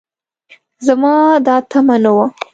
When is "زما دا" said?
0.85-1.55